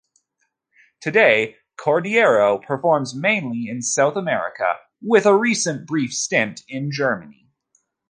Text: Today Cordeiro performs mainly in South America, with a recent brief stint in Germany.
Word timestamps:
Today 0.99 1.57
Cordeiro 1.77 2.59
performs 2.65 3.13
mainly 3.13 3.69
in 3.69 3.83
South 3.83 4.15
America, 4.15 4.77
with 4.99 5.27
a 5.27 5.37
recent 5.37 5.85
brief 5.85 6.11
stint 6.11 6.63
in 6.67 6.89
Germany. 6.91 7.45